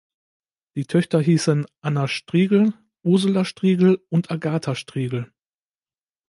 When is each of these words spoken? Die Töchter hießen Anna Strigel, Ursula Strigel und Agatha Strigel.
Die 0.75 0.85
Töchter 0.85 1.21
hießen 1.21 1.67
Anna 1.81 2.07
Strigel, 2.07 2.73
Ursula 3.03 3.45
Strigel 3.45 4.03
und 4.09 4.31
Agatha 4.31 4.73
Strigel. 4.73 5.31